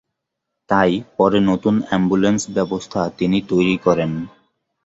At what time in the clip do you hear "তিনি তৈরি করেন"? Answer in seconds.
3.19-4.11